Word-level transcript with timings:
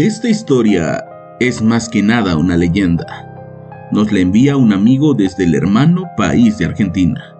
Esta 0.00 0.30
historia 0.30 1.04
es 1.40 1.60
más 1.60 1.90
que 1.90 2.02
nada 2.02 2.38
una 2.38 2.56
leyenda. 2.56 3.04
Nos 3.92 4.10
la 4.10 4.20
envía 4.20 4.56
un 4.56 4.72
amigo 4.72 5.12
desde 5.12 5.44
el 5.44 5.54
hermano 5.54 6.04
país 6.16 6.56
de 6.56 6.64
Argentina. 6.64 7.36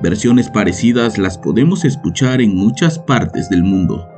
Versiones 0.00 0.48
parecidas 0.48 1.18
las 1.18 1.36
podemos 1.38 1.84
escuchar 1.84 2.40
en 2.40 2.54
muchas 2.54 3.00
partes 3.00 3.50
del 3.50 3.64
mundo, 3.64 4.08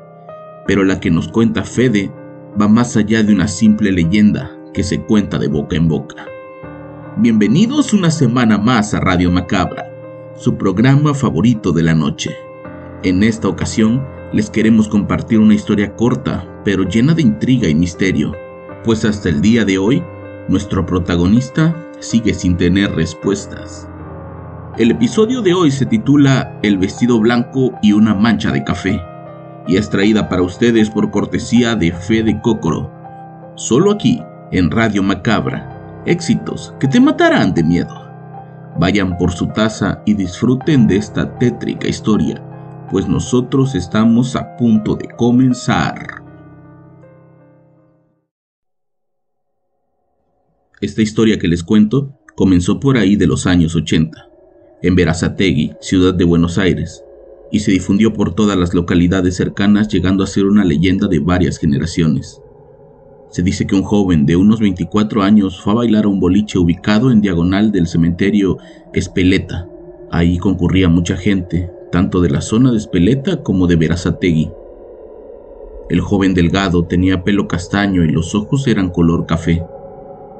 pero 0.66 0.84
la 0.84 1.00
que 1.00 1.10
nos 1.10 1.28
cuenta 1.28 1.64
Fede 1.64 2.12
va 2.60 2.68
más 2.68 2.98
allá 2.98 3.22
de 3.22 3.32
una 3.32 3.48
simple 3.48 3.92
leyenda 3.92 4.50
que 4.74 4.82
se 4.82 5.00
cuenta 5.00 5.38
de 5.38 5.48
boca 5.48 5.76
en 5.76 5.88
boca. 5.88 6.26
Bienvenidos 7.16 7.94
una 7.94 8.10
semana 8.10 8.58
más 8.58 8.92
a 8.92 9.00
Radio 9.00 9.30
Macabra, 9.30 9.90
su 10.36 10.58
programa 10.58 11.14
favorito 11.14 11.72
de 11.72 11.84
la 11.84 11.94
noche. 11.94 12.36
En 13.04 13.22
esta 13.22 13.48
ocasión 13.48 14.04
les 14.32 14.48
queremos 14.48 14.88
compartir 14.88 15.38
una 15.38 15.54
historia 15.54 15.96
corta, 15.96 16.44
pero 16.64 16.84
llena 16.84 17.14
de 17.14 17.22
intriga 17.22 17.68
y 17.68 17.74
misterio, 17.74 18.32
pues 18.84 19.04
hasta 19.04 19.28
el 19.28 19.40
día 19.40 19.64
de 19.64 19.78
hoy, 19.78 20.02
nuestro 20.48 20.86
protagonista 20.86 21.74
sigue 21.98 22.34
sin 22.34 22.56
tener 22.56 22.94
respuestas. 22.94 23.88
El 24.78 24.92
episodio 24.92 25.42
de 25.42 25.52
hoy 25.52 25.70
se 25.70 25.84
titula 25.84 26.58
El 26.62 26.78
vestido 26.78 27.18
blanco 27.18 27.72
y 27.82 27.92
una 27.92 28.14
mancha 28.14 28.52
de 28.52 28.62
café, 28.62 29.00
y 29.66 29.76
es 29.76 29.90
traída 29.90 30.28
para 30.28 30.42
ustedes 30.42 30.90
por 30.90 31.10
cortesía 31.10 31.74
de 31.74 31.92
Fe 31.92 32.22
de 32.22 32.40
Cócoro, 32.40 32.90
solo 33.56 33.90
aquí, 33.90 34.22
en 34.52 34.70
Radio 34.70 35.02
Macabra, 35.02 36.02
éxitos 36.06 36.74
que 36.80 36.88
te 36.88 37.00
matarán 37.00 37.52
de 37.52 37.64
miedo. 37.64 38.08
Vayan 38.78 39.18
por 39.18 39.32
su 39.32 39.48
taza 39.48 40.02
y 40.06 40.14
disfruten 40.14 40.86
de 40.86 40.96
esta 40.96 41.36
tétrica 41.38 41.88
historia, 41.88 42.42
pues 42.90 43.08
nosotros 43.08 43.76
estamos 43.76 44.34
a 44.34 44.56
punto 44.56 44.96
de 44.96 45.08
comenzar. 45.16 46.24
Esta 50.80 51.00
historia 51.00 51.38
que 51.38 51.46
les 51.46 51.62
cuento 51.62 52.18
comenzó 52.34 52.80
por 52.80 52.96
ahí 52.96 53.14
de 53.14 53.28
los 53.28 53.46
años 53.46 53.76
80, 53.76 54.28
en 54.82 54.94
Verazategui, 54.96 55.74
ciudad 55.80 56.14
de 56.14 56.24
Buenos 56.24 56.58
Aires, 56.58 57.04
y 57.52 57.60
se 57.60 57.70
difundió 57.70 58.12
por 58.12 58.34
todas 58.34 58.56
las 58.56 58.74
localidades 58.74 59.36
cercanas 59.36 59.88
llegando 59.88 60.24
a 60.24 60.26
ser 60.26 60.46
una 60.46 60.64
leyenda 60.64 61.06
de 61.06 61.20
varias 61.20 61.58
generaciones. 61.58 62.40
Se 63.30 63.42
dice 63.42 63.66
que 63.66 63.76
un 63.76 63.82
joven 63.82 64.26
de 64.26 64.34
unos 64.34 64.58
24 64.58 65.22
años 65.22 65.60
fue 65.60 65.74
a 65.74 65.76
bailar 65.76 66.06
a 66.06 66.08
un 66.08 66.18
boliche 66.18 66.58
ubicado 66.58 67.12
en 67.12 67.20
diagonal 67.20 67.70
del 67.70 67.86
cementerio 67.86 68.58
Espeleta. 68.92 69.68
Ahí 70.10 70.38
concurría 70.38 70.88
mucha 70.88 71.16
gente, 71.16 71.70
tanto 71.90 72.20
de 72.20 72.30
la 72.30 72.40
zona 72.40 72.70
de 72.70 72.78
Espeleta 72.78 73.42
como 73.42 73.66
de 73.66 73.76
Verazategui. 73.76 74.52
El 75.88 76.00
joven 76.00 76.34
delgado 76.34 76.84
tenía 76.84 77.24
pelo 77.24 77.48
castaño 77.48 78.04
y 78.04 78.08
los 78.08 78.34
ojos 78.34 78.66
eran 78.68 78.90
color 78.90 79.26
café. 79.26 79.64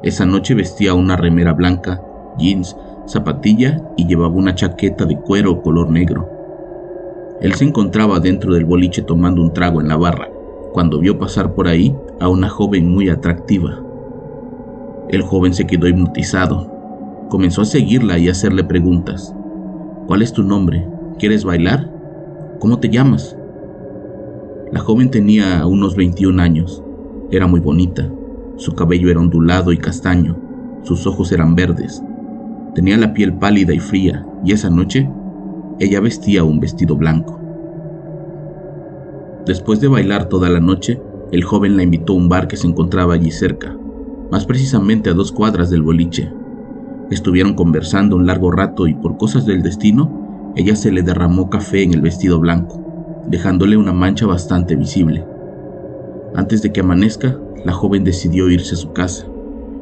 Esa 0.01 0.25
noche 0.25 0.55
vestía 0.55 0.93
una 0.93 1.17
remera 1.17 1.53
blanca, 1.53 2.01
jeans, 2.37 2.75
zapatilla 3.05 3.81
y 3.97 4.07
llevaba 4.07 4.33
una 4.33 4.55
chaqueta 4.55 5.05
de 5.05 5.17
cuero 5.17 5.61
color 5.61 5.89
negro. 5.89 6.29
Él 7.41 7.53
se 7.55 7.65
encontraba 7.65 8.19
dentro 8.19 8.53
del 8.53 8.65
boliche 8.65 9.01
tomando 9.01 9.41
un 9.41 9.51
trago 9.51 9.81
en 9.81 9.89
la 9.89 9.97
barra, 9.97 10.29
cuando 10.71 10.99
vio 10.99 11.19
pasar 11.19 11.53
por 11.53 11.67
ahí 11.67 11.95
a 12.19 12.29
una 12.29 12.47
joven 12.49 12.87
muy 12.87 13.09
atractiva. 13.09 13.83
El 15.09 15.23
joven 15.23 15.53
se 15.53 15.67
quedó 15.67 15.87
hipnotizado. 15.87 16.71
Comenzó 17.29 17.63
a 17.63 17.65
seguirla 17.65 18.17
y 18.17 18.29
a 18.29 18.31
hacerle 18.31 18.63
preguntas. 18.63 19.35
¿Cuál 20.07 20.21
es 20.21 20.31
tu 20.31 20.43
nombre? 20.43 20.87
¿Quieres 21.21 21.45
bailar? 21.45 21.87
¿Cómo 22.59 22.79
te 22.79 22.89
llamas? 22.89 23.37
La 24.71 24.79
joven 24.79 25.11
tenía 25.11 25.67
unos 25.67 25.95
21 25.95 26.41
años. 26.41 26.83
Era 27.29 27.45
muy 27.45 27.59
bonita. 27.59 28.09
Su 28.55 28.73
cabello 28.73 29.11
era 29.11 29.19
ondulado 29.19 29.71
y 29.71 29.77
castaño. 29.77 30.35
Sus 30.81 31.05
ojos 31.05 31.31
eran 31.31 31.53
verdes. 31.53 32.01
Tenía 32.73 32.97
la 32.97 33.13
piel 33.13 33.33
pálida 33.35 33.71
y 33.71 33.77
fría, 33.77 34.25
y 34.43 34.53
esa 34.53 34.71
noche 34.71 35.07
ella 35.79 35.99
vestía 35.99 36.43
un 36.43 36.59
vestido 36.59 36.95
blanco. 36.95 37.39
Después 39.45 39.79
de 39.79 39.89
bailar 39.89 40.27
toda 40.27 40.49
la 40.49 40.59
noche, 40.59 40.99
el 41.31 41.43
joven 41.43 41.77
la 41.77 41.83
invitó 41.83 42.13
a 42.13 42.15
un 42.15 42.29
bar 42.29 42.47
que 42.47 42.57
se 42.57 42.65
encontraba 42.65 43.13
allí 43.13 43.29
cerca, 43.29 43.77
más 44.31 44.47
precisamente 44.47 45.11
a 45.11 45.13
dos 45.13 45.31
cuadras 45.31 45.69
del 45.69 45.83
boliche. 45.83 46.33
Estuvieron 47.11 47.53
conversando 47.53 48.15
un 48.15 48.25
largo 48.25 48.49
rato 48.49 48.87
y 48.87 48.95
por 48.95 49.17
cosas 49.17 49.45
del 49.45 49.61
destino, 49.61 50.30
ella 50.55 50.75
se 50.75 50.91
le 50.91 51.01
derramó 51.01 51.49
café 51.49 51.83
en 51.83 51.93
el 51.93 52.01
vestido 52.01 52.39
blanco, 52.39 53.23
dejándole 53.27 53.77
una 53.77 53.93
mancha 53.93 54.25
bastante 54.25 54.75
visible. 54.75 55.25
Antes 56.35 56.61
de 56.61 56.71
que 56.71 56.81
amanezca, 56.81 57.37
la 57.65 57.73
joven 57.73 58.03
decidió 58.03 58.49
irse 58.49 58.75
a 58.75 58.77
su 58.77 58.91
casa. 58.91 59.27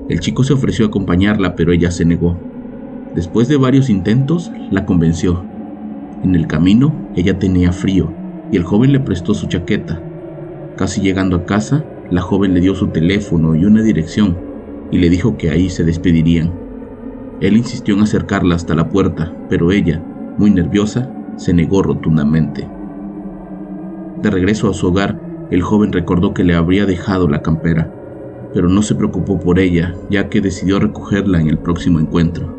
El 0.09 0.19
chico 0.19 0.43
se 0.43 0.53
ofreció 0.53 0.85
a 0.85 0.87
acompañarla, 0.89 1.55
pero 1.55 1.71
ella 1.71 1.91
se 1.91 2.05
negó. 2.05 2.37
Después 3.15 3.47
de 3.47 3.57
varios 3.57 3.89
intentos, 3.89 4.51
la 4.69 4.85
convenció. 4.85 5.43
En 6.23 6.35
el 6.35 6.47
camino, 6.47 6.93
ella 7.15 7.39
tenía 7.39 7.71
frío 7.71 8.13
y 8.51 8.57
el 8.57 8.63
joven 8.63 8.91
le 8.91 8.99
prestó 8.99 9.33
su 9.33 9.47
chaqueta. 9.47 10.01
Casi 10.75 11.01
llegando 11.01 11.35
a 11.37 11.45
casa, 11.45 11.85
la 12.11 12.21
joven 12.21 12.53
le 12.53 12.61
dio 12.61 12.75
su 12.75 12.87
teléfono 12.87 13.55
y 13.55 13.65
una 13.65 13.81
dirección 13.81 14.37
y 14.91 14.97
le 14.97 15.09
dijo 15.09 15.37
que 15.37 15.49
ahí 15.49 15.69
se 15.69 15.83
despedirían. 15.83 16.51
Él 17.41 17.57
insistió 17.57 17.95
en 17.95 18.01
acercarla 18.01 18.55
hasta 18.55 18.75
la 18.75 18.89
puerta, 18.89 19.33
pero 19.49 19.71
ella, 19.71 20.03
muy 20.39 20.51
nerviosa, 20.51 21.11
se 21.35 21.53
negó 21.53 21.83
rotundamente. 21.83 22.65
De 24.21 24.29
regreso 24.29 24.69
a 24.69 24.73
su 24.73 24.87
hogar, 24.87 25.19
el 25.51 25.61
joven 25.61 25.91
recordó 25.91 26.33
que 26.33 26.45
le 26.45 26.55
habría 26.55 26.85
dejado 26.85 27.27
la 27.27 27.41
campera, 27.41 27.93
pero 28.53 28.69
no 28.69 28.81
se 28.81 28.95
preocupó 28.95 29.37
por 29.37 29.59
ella, 29.59 29.93
ya 30.09 30.29
que 30.29 30.39
decidió 30.39 30.79
recogerla 30.79 31.41
en 31.41 31.49
el 31.49 31.57
próximo 31.57 31.99
encuentro. 31.99 32.55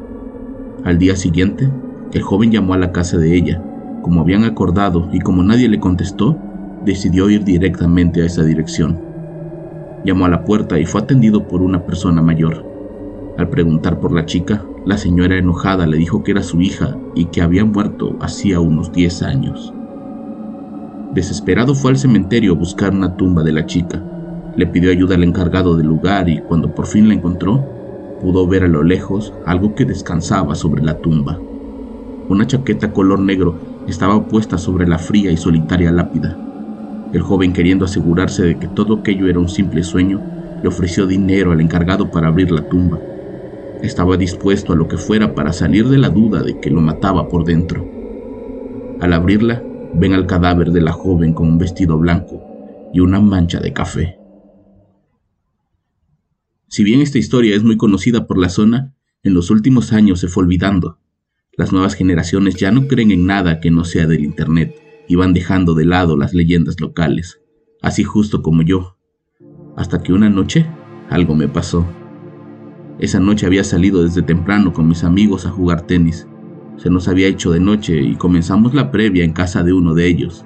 Al 0.85 0.99
día 0.99 1.17
siguiente, 1.17 1.71
el 2.13 2.21
joven 2.21 2.53
llamó 2.53 2.75
a 2.75 2.79
la 2.79 2.93
casa 2.93 3.17
de 3.17 3.35
ella, 3.35 3.63
como 4.03 4.21
habían 4.21 4.45
acordado, 4.45 5.09
y 5.11 5.21
como 5.21 5.43
nadie 5.43 5.69
le 5.71 5.81
contestó, 5.81 6.37
decidió 6.85 7.31
ir 7.31 7.45
directamente 7.45 8.21
a 8.23 8.27
esa 8.27 8.45
dirección. 8.45 8.99
Llamó 10.05 10.27
a 10.27 10.31
la 10.31 10.45
puerta 10.45 10.79
y 10.79 10.85
fue 10.85 11.01
atendido 11.01 11.49
por 11.49 11.63
una 11.63 11.87
persona 11.87 12.21
mayor. 12.21 12.63
Al 13.39 13.49
preguntar 13.49 14.01
por 14.01 14.13
la 14.13 14.27
chica, 14.27 14.65
la 14.87 14.97
señora 14.97 15.37
enojada 15.37 15.87
le 15.87 15.99
dijo 15.99 16.23
que 16.23 16.31
era 16.31 16.43
su 16.43 16.61
hija 16.61 16.97
y 17.15 17.27
que 17.27 17.43
había 17.43 17.65
muerto 17.65 18.17
hacía 18.21 18.61
unos 18.61 18.93
10 18.93 19.23
años. 19.23 19.75
Desesperado 21.15 21.75
fue 21.75 21.91
al 21.91 21.99
cementerio 21.99 22.53
a 22.53 22.57
buscar 22.57 22.93
una 22.93 23.17
tumba 23.17 23.43
de 23.43 23.53
la 23.53 23.67
chica. 23.67 24.03
Le 24.57 24.67
pidió 24.67 24.91
ayuda 24.91 25.17
al 25.17 25.25
encargado 25.25 25.77
del 25.77 25.87
lugar 25.87 26.29
y 26.29 26.41
cuando 26.41 26.75
por 26.75 26.87
fin 26.87 27.09
la 27.09 27.15
encontró, 27.15 27.65
pudo 28.23 28.47
ver 28.47 28.65
a 28.65 28.69
lo 28.69 28.83
lejos 28.83 29.33
algo 29.45 29.75
que 29.75 29.85
descansaba 29.85 30.55
sobre 30.55 30.83
la 30.83 30.99
tumba. 30.99 31.39
Una 32.29 32.47
chaqueta 32.47 32.93
color 32.93 33.19
negro 33.19 33.59
estaba 33.89 34.29
puesta 34.29 34.57
sobre 34.57 34.87
la 34.87 34.99
fría 34.99 35.31
y 35.31 35.37
solitaria 35.37 35.91
lápida. 35.91 36.37
El 37.13 37.23
joven, 37.23 37.53
queriendo 37.53 37.87
asegurarse 37.87 38.45
de 38.45 38.59
que 38.59 38.69
todo 38.69 38.99
aquello 38.99 39.27
era 39.27 39.41
un 39.41 39.49
simple 39.49 39.83
sueño, 39.83 40.21
le 40.63 40.69
ofreció 40.69 41.07
dinero 41.07 41.51
al 41.51 41.61
encargado 41.61 42.11
para 42.11 42.29
abrir 42.29 42.53
la 42.53 42.69
tumba. 42.69 42.99
Estaba 43.83 44.17
dispuesto 44.17 44.73
a 44.73 44.77
lo 44.77 44.89
que 44.89 44.99
fuera 44.99 45.35
para 45.35 45.53
salir 45.53 45.89
de 45.89 45.99
la 45.99 46.11
duda 46.11 46.43
de 46.43 46.61
que 46.61 46.71
lo 46.71 46.81
mataba 46.81 47.29
por 47.29 47.45
dentro. 47.45 47.89
Al 49.01 49.13
abrirla, 49.13 49.63
ven 49.95 50.13
al 50.13 50.27
cadáver 50.27 50.71
de 50.71 50.83
la 50.83 50.93
joven 50.93 51.33
con 51.33 51.49
un 51.49 51.59
vestido 51.59 51.99
blanco 51.99 52.43
y 52.93 53.01
una 53.01 53.21
mancha 53.21 53.61
de 53.61 53.73
café. 53.73 54.19
Si 56.69 56.85
bien 56.85 57.01
esta 57.01 57.19
historia 57.19 57.57
es 57.57 57.65
muy 57.65 57.77
conocida 57.77 58.27
por 58.27 58.39
la 58.39 58.49
zona, 58.49 58.95
en 59.23 59.35
los 59.35 59.51
últimos 59.51 59.93
años 59.93 60.21
se 60.21 60.29
fue 60.29 60.45
olvidando. 60.45 60.99
Las 61.57 61.73
nuevas 61.73 61.95
generaciones 61.95 62.55
ya 62.57 62.71
no 62.71 62.87
creen 62.87 63.11
en 63.11 63.27
nada 63.27 63.61
que 63.61 63.71
no 63.71 63.85
sea 63.85 64.07
del 64.07 64.25
Internet 64.25 64.75
y 65.09 65.17
van 65.17 65.35
dejando 65.35 65.75
de 65.75 65.85
lado 65.85 66.17
las 66.17 66.33
leyendas 66.33 66.81
locales, 66.81 67.41
así 67.83 68.05
justo 68.05 68.43
como 68.43 68.63
yo, 68.63 68.97
hasta 69.77 70.03
que 70.03 70.13
una 70.13 70.31
noche 70.31 70.67
algo 71.09 71.35
me 71.35 71.49
pasó. 71.49 71.85
Esa 73.01 73.19
noche 73.19 73.47
había 73.47 73.65
salido 73.65 74.05
desde 74.05 74.21
temprano 74.21 74.75
con 74.75 74.87
mis 74.87 75.05
amigos 75.05 75.47
a 75.47 75.51
jugar 75.51 75.87
tenis. 75.87 76.27
Se 76.77 76.91
nos 76.91 77.09
había 77.09 77.29
hecho 77.29 77.51
de 77.51 77.59
noche 77.59 77.99
y 77.99 78.15
comenzamos 78.17 78.75
la 78.75 78.91
previa 78.91 79.25
en 79.25 79.33
casa 79.33 79.63
de 79.63 79.73
uno 79.73 79.95
de 79.95 80.07
ellos. 80.07 80.45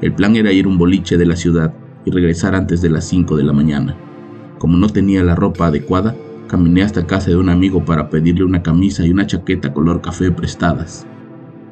El 0.00 0.14
plan 0.14 0.34
era 0.34 0.50
ir 0.50 0.66
un 0.66 0.78
boliche 0.78 1.18
de 1.18 1.26
la 1.26 1.36
ciudad 1.36 1.74
y 2.06 2.10
regresar 2.10 2.54
antes 2.54 2.80
de 2.80 2.88
las 2.88 3.06
5 3.06 3.36
de 3.36 3.44
la 3.44 3.52
mañana. 3.52 3.98
Como 4.58 4.78
no 4.78 4.88
tenía 4.88 5.22
la 5.22 5.34
ropa 5.34 5.66
adecuada, 5.66 6.16
caminé 6.48 6.82
hasta 6.82 7.06
casa 7.06 7.28
de 7.28 7.36
un 7.36 7.50
amigo 7.50 7.84
para 7.84 8.08
pedirle 8.08 8.44
una 8.44 8.62
camisa 8.62 9.04
y 9.04 9.10
una 9.10 9.26
chaqueta 9.26 9.74
color 9.74 10.00
café 10.00 10.30
prestadas. 10.30 11.06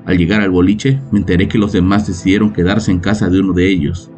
Al 0.04 0.18
llegar 0.18 0.42
al 0.42 0.50
boliche, 0.50 1.00
me 1.10 1.20
enteré 1.20 1.48
que 1.48 1.56
los 1.56 1.72
demás 1.72 2.06
decidieron 2.06 2.52
quedarse 2.52 2.90
en 2.90 3.00
casa 3.00 3.30
de 3.30 3.40
uno 3.40 3.54
de 3.54 3.66
ellos. 3.66 4.10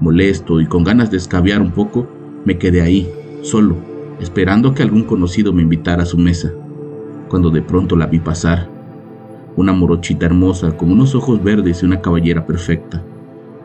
Molesto 0.00 0.58
y 0.62 0.66
con 0.66 0.84
ganas 0.84 1.10
de 1.10 1.18
escabiar 1.18 1.60
un 1.60 1.72
poco, 1.72 2.08
me 2.46 2.56
quedé 2.56 2.80
ahí, 2.80 3.10
solo, 3.42 3.89
esperando 4.20 4.74
que 4.74 4.82
algún 4.82 5.04
conocido 5.04 5.52
me 5.52 5.62
invitara 5.62 6.02
a 6.02 6.06
su 6.06 6.18
mesa, 6.18 6.52
cuando 7.28 7.50
de 7.50 7.62
pronto 7.62 7.96
la 7.96 8.06
vi 8.06 8.18
pasar. 8.18 8.68
Una 9.56 9.72
morochita 9.72 10.26
hermosa 10.26 10.76
con 10.76 10.92
unos 10.92 11.14
ojos 11.14 11.42
verdes 11.42 11.82
y 11.82 11.86
una 11.86 12.00
caballera 12.00 12.46
perfecta. 12.46 13.02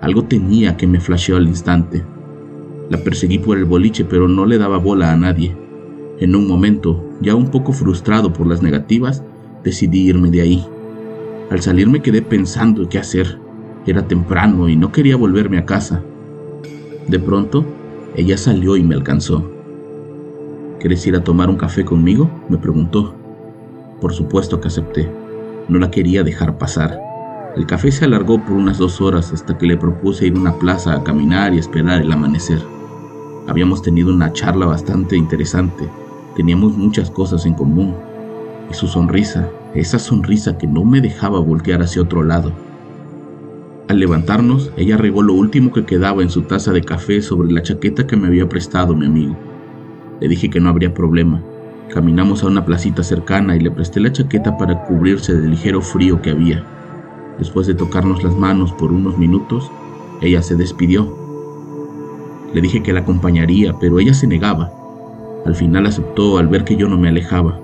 Algo 0.01 0.23
tenía 0.23 0.77
que 0.77 0.87
me 0.87 0.99
flasheó 0.99 1.37
al 1.37 1.47
instante. 1.47 2.03
La 2.89 2.97
perseguí 2.97 3.39
por 3.39 3.57
el 3.57 3.65
boliche, 3.65 4.05
pero 4.05 4.27
no 4.27 4.45
le 4.45 4.57
daba 4.57 4.77
bola 4.77 5.11
a 5.11 5.15
nadie. 5.15 5.55
En 6.19 6.35
un 6.35 6.47
momento, 6.47 7.03
ya 7.21 7.35
un 7.35 7.49
poco 7.49 7.73
frustrado 7.73 8.31
por 8.31 8.47
las 8.47 8.61
negativas, 8.61 9.23
decidí 9.63 10.07
irme 10.07 10.29
de 10.31 10.41
ahí. 10.41 10.65
Al 11.49 11.61
salir 11.61 11.89
me 11.89 12.01
quedé 12.01 12.21
pensando 12.21 12.87
qué 12.87 12.97
hacer. 12.97 13.39
Era 13.85 14.07
temprano 14.07 14.69
y 14.69 14.75
no 14.75 14.91
quería 14.91 15.15
volverme 15.15 15.57
a 15.57 15.65
casa. 15.65 16.03
De 17.07 17.19
pronto, 17.19 17.65
ella 18.15 18.37
salió 18.37 18.77
y 18.77 18.83
me 18.83 18.95
alcanzó. 18.95 19.54
¿Quieres 20.85 21.07
ir 21.07 21.15
a 21.15 21.23
tomar 21.23 21.49
un 21.49 21.55
café 21.55 21.83
conmigo? 21.83 22.29
me 22.47 22.59
preguntó. 22.59 23.15
Por 23.99 24.13
supuesto 24.13 24.61
que 24.61 24.67
acepté. 24.67 25.11
No 25.67 25.79
la 25.79 25.89
quería 25.89 26.21
dejar 26.21 26.59
pasar. 26.59 26.99
El 27.55 27.65
café 27.65 27.91
se 27.91 28.05
alargó 28.05 28.39
por 28.39 28.51
unas 28.51 28.77
dos 28.77 29.01
horas 29.01 29.33
hasta 29.33 29.57
que 29.57 29.65
le 29.65 29.77
propuse 29.77 30.27
ir 30.27 30.35
a 30.35 30.39
una 30.39 30.59
plaza 30.59 30.93
a 30.93 31.03
caminar 31.03 31.55
y 31.55 31.57
esperar 31.57 32.03
el 32.03 32.11
amanecer. 32.11 32.59
Habíamos 33.47 33.81
tenido 33.81 34.13
una 34.13 34.31
charla 34.31 34.67
bastante 34.67 35.17
interesante, 35.17 35.89
teníamos 36.35 36.77
muchas 36.77 37.09
cosas 37.09 37.47
en 37.47 37.55
común, 37.55 37.95
y 38.69 38.75
su 38.75 38.85
sonrisa, 38.85 39.49
esa 39.73 39.97
sonrisa 39.97 40.59
que 40.59 40.67
no 40.67 40.85
me 40.85 41.01
dejaba 41.01 41.39
voltear 41.39 41.81
hacia 41.81 42.03
otro 42.03 42.21
lado. 42.21 42.51
Al 43.87 43.99
levantarnos, 43.99 44.71
ella 44.77 44.97
regó 44.97 45.23
lo 45.23 45.33
último 45.33 45.73
que 45.73 45.83
quedaba 45.83 46.21
en 46.21 46.29
su 46.29 46.43
taza 46.43 46.71
de 46.73 46.83
café 46.83 47.23
sobre 47.23 47.51
la 47.51 47.63
chaqueta 47.63 48.05
que 48.05 48.17
me 48.17 48.27
había 48.27 48.47
prestado 48.47 48.93
mi 48.93 49.07
amigo. 49.07 49.35
Le 50.19 50.27
dije 50.27 50.49
que 50.49 50.59
no 50.59 50.69
habría 50.69 50.93
problema. 50.93 51.41
Caminamos 51.89 52.43
a 52.43 52.47
una 52.47 52.65
placita 52.65 53.03
cercana 53.03 53.55
y 53.55 53.59
le 53.59 53.71
presté 53.71 53.99
la 53.99 54.11
chaqueta 54.11 54.57
para 54.57 54.83
cubrirse 54.83 55.33
del 55.33 55.51
ligero 55.51 55.81
frío 55.81 56.21
que 56.21 56.31
había. 56.31 56.63
Después 57.37 57.67
de 57.67 57.73
tocarnos 57.73 58.23
las 58.23 58.35
manos 58.35 58.71
por 58.73 58.91
unos 58.91 59.17
minutos, 59.17 59.69
ella 60.21 60.41
se 60.41 60.55
despidió. 60.55 61.15
Le 62.53 62.61
dije 62.61 62.81
que 62.81 62.93
la 62.93 63.01
acompañaría, 63.01 63.75
pero 63.79 63.99
ella 63.99 64.13
se 64.13 64.27
negaba. 64.27 64.71
Al 65.45 65.55
final 65.55 65.85
aceptó 65.85 66.37
al 66.37 66.47
ver 66.47 66.63
que 66.63 66.75
yo 66.75 66.87
no 66.87 66.97
me 66.97 67.09
alejaba. 67.09 67.59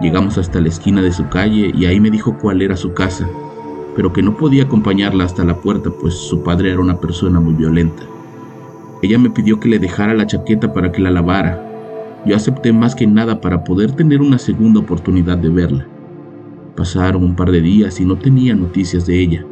Llegamos 0.00 0.38
hasta 0.38 0.60
la 0.60 0.68
esquina 0.68 1.00
de 1.02 1.12
su 1.12 1.28
calle 1.28 1.72
y 1.74 1.86
ahí 1.86 2.00
me 2.00 2.10
dijo 2.10 2.36
cuál 2.38 2.62
era 2.62 2.76
su 2.76 2.92
casa, 2.92 3.28
pero 3.96 4.12
que 4.12 4.22
no 4.22 4.36
podía 4.36 4.64
acompañarla 4.64 5.24
hasta 5.24 5.44
la 5.44 5.56
puerta, 5.56 5.90
pues 5.90 6.14
su 6.14 6.42
padre 6.42 6.72
era 6.72 6.80
una 6.80 7.00
persona 7.00 7.40
muy 7.40 7.54
violenta. 7.54 8.02
Ella 9.04 9.18
me 9.18 9.28
pidió 9.28 9.60
que 9.60 9.68
le 9.68 9.78
dejara 9.78 10.14
la 10.14 10.26
chaqueta 10.26 10.72
para 10.72 10.90
que 10.90 11.02
la 11.02 11.10
lavara. 11.10 11.62
Yo 12.24 12.34
acepté 12.34 12.72
más 12.72 12.94
que 12.94 13.06
nada 13.06 13.38
para 13.38 13.62
poder 13.62 13.92
tener 13.92 14.22
una 14.22 14.38
segunda 14.38 14.80
oportunidad 14.80 15.36
de 15.36 15.50
verla. 15.50 15.86
Pasaron 16.74 17.22
un 17.22 17.36
par 17.36 17.50
de 17.50 17.60
días 17.60 18.00
y 18.00 18.06
no 18.06 18.16
tenía 18.16 18.54
noticias 18.54 19.04
de 19.04 19.20
ella. 19.20 19.44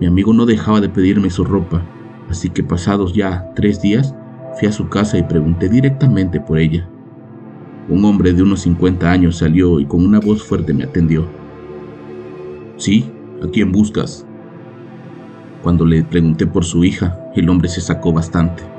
Mi 0.00 0.06
amigo 0.06 0.34
no 0.34 0.44
dejaba 0.44 0.82
de 0.82 0.90
pedirme 0.90 1.30
su 1.30 1.44
ropa, 1.44 1.80
así 2.28 2.50
que 2.50 2.62
pasados 2.62 3.14
ya 3.14 3.50
tres 3.56 3.80
días 3.80 4.14
fui 4.58 4.68
a 4.68 4.72
su 4.72 4.86
casa 4.90 5.16
y 5.16 5.22
pregunté 5.22 5.70
directamente 5.70 6.38
por 6.38 6.58
ella. 6.58 6.86
Un 7.88 8.04
hombre 8.04 8.34
de 8.34 8.42
unos 8.42 8.60
50 8.60 9.10
años 9.10 9.38
salió 9.38 9.80
y 9.80 9.86
con 9.86 10.04
una 10.04 10.20
voz 10.20 10.42
fuerte 10.42 10.74
me 10.74 10.84
atendió. 10.84 11.24
Sí, 12.76 13.10
¿a 13.42 13.46
quién 13.46 13.72
buscas? 13.72 14.26
Cuando 15.62 15.86
le 15.86 16.04
pregunté 16.04 16.46
por 16.46 16.66
su 16.66 16.84
hija, 16.84 17.18
el 17.34 17.48
hombre 17.48 17.70
se 17.70 17.80
sacó 17.80 18.12
bastante. 18.12 18.73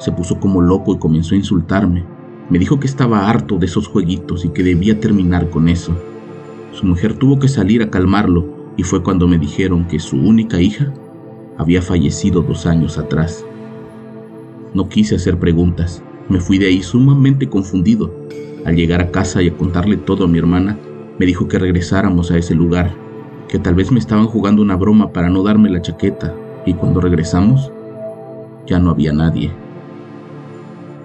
Se 0.00 0.10
puso 0.12 0.40
como 0.40 0.62
loco 0.62 0.94
y 0.94 0.98
comenzó 0.98 1.34
a 1.34 1.38
insultarme. 1.38 2.04
Me 2.48 2.58
dijo 2.58 2.80
que 2.80 2.86
estaba 2.86 3.28
harto 3.28 3.58
de 3.58 3.66
esos 3.66 3.86
jueguitos 3.86 4.46
y 4.46 4.48
que 4.48 4.62
debía 4.62 4.98
terminar 4.98 5.50
con 5.50 5.68
eso. 5.68 5.94
Su 6.72 6.86
mujer 6.86 7.14
tuvo 7.14 7.38
que 7.38 7.48
salir 7.48 7.82
a 7.82 7.90
calmarlo 7.90 8.72
y 8.78 8.82
fue 8.82 9.02
cuando 9.02 9.28
me 9.28 9.36
dijeron 9.36 9.86
que 9.86 9.98
su 9.98 10.16
única 10.16 10.58
hija 10.58 10.94
había 11.58 11.82
fallecido 11.82 12.40
dos 12.40 12.64
años 12.64 12.96
atrás. 12.96 13.44
No 14.72 14.88
quise 14.88 15.16
hacer 15.16 15.38
preguntas, 15.38 16.02
me 16.30 16.40
fui 16.40 16.56
de 16.56 16.68
ahí 16.68 16.82
sumamente 16.82 17.50
confundido. 17.50 18.10
Al 18.64 18.76
llegar 18.76 19.02
a 19.02 19.10
casa 19.10 19.42
y 19.42 19.48
a 19.48 19.54
contarle 19.54 19.98
todo 19.98 20.24
a 20.24 20.28
mi 20.28 20.38
hermana, 20.38 20.78
me 21.18 21.26
dijo 21.26 21.46
que 21.46 21.58
regresáramos 21.58 22.30
a 22.30 22.38
ese 22.38 22.54
lugar, 22.54 22.94
que 23.48 23.58
tal 23.58 23.74
vez 23.74 23.92
me 23.92 23.98
estaban 23.98 24.26
jugando 24.26 24.62
una 24.62 24.76
broma 24.76 25.12
para 25.12 25.28
no 25.28 25.42
darme 25.42 25.68
la 25.68 25.82
chaqueta, 25.82 26.34
y 26.64 26.72
cuando 26.72 27.02
regresamos, 27.02 27.70
ya 28.66 28.78
no 28.78 28.90
había 28.90 29.12
nadie. 29.12 29.50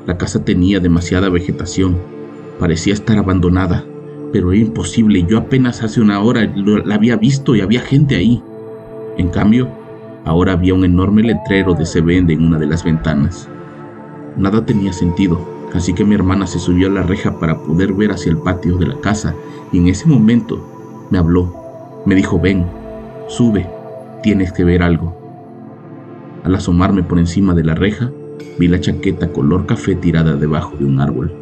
La 0.06 0.18
casa 0.18 0.44
tenía 0.44 0.80
demasiada 0.80 1.30
vegetación, 1.30 1.98
parecía 2.60 2.94
estar 2.94 3.18
abandonada 3.18 3.86
pero 4.36 4.52
era 4.52 4.60
imposible. 4.60 5.24
Yo 5.24 5.38
apenas 5.38 5.82
hace 5.82 6.02
una 6.02 6.20
hora 6.20 6.46
la 6.56 6.96
había 6.96 7.16
visto 7.16 7.56
y 7.56 7.62
había 7.62 7.80
gente 7.80 8.18
ahí. 8.18 8.44
En 9.18 9.30
cambio, 9.30 9.70
ahora 10.26 10.52
había 10.52 10.74
un 10.74 10.84
enorme 10.84 11.24
letrero 11.24 11.74
de 11.74 11.86
se 11.86 12.02
vende 12.02 12.34
en 12.34 12.44
una 12.44 12.60
de 12.60 12.66
las 12.66 12.84
ventanas. 12.84 13.48
Nada 14.36 14.66
tenía 14.66 14.92
sentido, 14.92 15.40
así 15.74 15.94
que 15.94 16.04
mi 16.04 16.16
hermana 16.16 16.48
se 16.48 16.60
subió 16.60 16.88
a 16.88 16.92
la 16.92 17.04
reja 17.04 17.40
para 17.40 17.60
poder 17.60 17.94
ver 17.94 18.12
hacia 18.12 18.30
el 18.30 18.38
patio 18.38 18.76
de 18.76 18.88
la 18.88 19.00
casa 19.00 19.34
y 19.72 19.78
en 19.78 19.88
ese 19.88 20.06
momento 20.06 21.08
me 21.12 21.18
habló. 21.18 21.56
Me 22.06 22.14
dijo, 22.14 22.38
ven, 22.38 22.66
sube, 23.30 23.70
tienes 24.22 24.52
que 24.52 24.66
ver 24.66 24.84
algo. 24.84 25.18
Al 26.44 26.56
asomarme 26.56 27.04
por 27.04 27.20
encima 27.20 27.54
de 27.54 27.64
la 27.64 27.74
reja, 27.74 28.12
vi 28.58 28.68
la 28.68 28.80
chaqueta 28.80 29.32
color 29.32 29.66
café 29.66 29.96
tirada 29.96 30.36
debajo 30.36 30.76
de 30.78 30.86
un 30.86 31.00
árbol. 31.00 31.34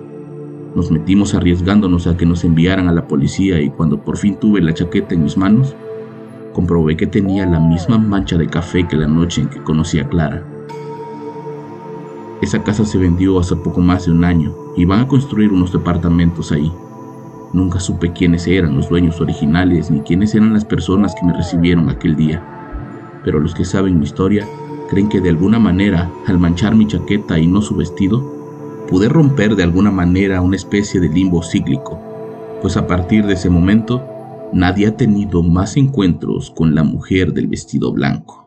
Nos 0.75 0.89
metimos 0.89 1.35
arriesgándonos 1.35 2.07
a 2.07 2.17
que 2.17 2.25
nos 2.25 2.43
enviaran 2.43 2.87
a 2.87 2.93
la 2.93 3.07
policía 3.07 3.61
y 3.61 3.69
cuando 3.69 3.99
por 3.99 4.17
fin 4.17 4.37
tuve 4.39 4.61
la 4.61 4.73
chaqueta 4.73 5.13
en 5.13 5.23
mis 5.23 5.37
manos, 5.37 5.75
comprobé 6.53 6.97
que 6.97 7.05
tenía 7.05 7.45
la 7.45 7.59
misma 7.59 7.97
mancha 7.99 8.37
de 8.37 8.47
café 8.47 8.87
que 8.87 8.95
la 8.95 9.07
noche 9.07 9.41
en 9.41 9.49
que 9.49 9.61
conocí 9.61 9.99
a 9.99 10.09
Clara. 10.09 10.43
Esa 12.41 12.63
casa 12.63 12.85
se 12.85 12.97
vendió 12.97 13.39
hace 13.39 13.55
poco 13.55 13.81
más 13.81 14.05
de 14.05 14.11
un 14.11 14.23
año 14.23 14.55
y 14.75 14.85
van 14.85 15.01
a 15.01 15.07
construir 15.07 15.51
unos 15.51 15.71
departamentos 15.71 16.51
ahí. 16.51 16.71
Nunca 17.53 17.79
supe 17.79 18.11
quiénes 18.11 18.47
eran 18.47 18.75
los 18.75 18.89
dueños 18.89 19.21
originales 19.21 19.91
ni 19.91 20.01
quiénes 20.01 20.33
eran 20.33 20.53
las 20.53 20.65
personas 20.65 21.13
que 21.13 21.25
me 21.25 21.33
recibieron 21.33 21.89
aquel 21.89 22.15
día. 22.15 22.43
Pero 23.23 23.39
los 23.39 23.53
que 23.53 23.63
saben 23.63 23.99
mi 23.99 24.05
historia 24.05 24.47
creen 24.89 25.09
que 25.09 25.21
de 25.21 25.29
alguna 25.29 25.59
manera, 25.59 26.11
al 26.27 26.39
manchar 26.39 26.75
mi 26.75 26.87
chaqueta 26.87 27.39
y 27.39 27.47
no 27.47 27.61
su 27.61 27.75
vestido, 27.75 28.33
pude 28.87 29.09
romper 29.09 29.55
de 29.55 29.63
alguna 29.63 29.91
manera 29.91 30.41
una 30.41 30.55
especie 30.55 30.99
de 30.99 31.09
limbo 31.09 31.43
cíclico, 31.43 31.99
pues 32.61 32.77
a 32.77 32.87
partir 32.87 33.25
de 33.25 33.33
ese 33.33 33.49
momento 33.49 34.03
nadie 34.53 34.87
ha 34.87 34.97
tenido 34.97 35.41
más 35.41 35.77
encuentros 35.77 36.51
con 36.51 36.75
la 36.75 36.83
mujer 36.83 37.33
del 37.33 37.47
vestido 37.47 37.91
blanco. 37.91 38.43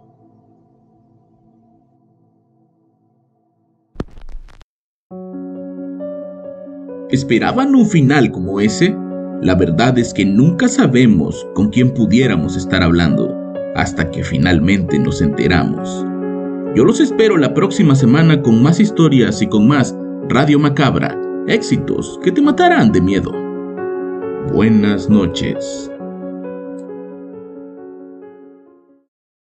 ¿Esperaban 7.11 7.75
un 7.75 7.87
final 7.87 8.33
como 8.33 8.61
ese? 8.61 8.97
La 9.41 9.55
verdad 9.55 9.99
es 9.99 10.13
que 10.13 10.25
nunca 10.25 10.69
sabemos 10.69 11.47
con 11.55 11.71
quién 11.71 11.95
pudiéramos 11.95 12.57
estar 12.57 12.83
hablando 12.83 13.35
hasta 13.77 14.11
que 14.11 14.25
finalmente 14.25 14.99
nos 14.99 15.21
enteramos. 15.21 16.05
Yo 16.77 16.85
los 16.85 17.01
espero 17.01 17.39
la 17.39 17.55
próxima 17.55 17.95
semana 17.95 18.43
con 18.43 18.63
más 18.63 18.81
historias 18.81 19.41
y 19.41 19.47
con 19.47 19.67
más 19.67 19.97
Radio 20.29 20.59
Macabra, 20.59 21.19
éxitos 21.49 22.21
que 22.23 22.31
te 22.31 22.43
matarán 22.43 22.93
de 22.93 23.01
miedo. 23.01 23.33
Buenas 24.53 25.09
noches. 25.09 25.91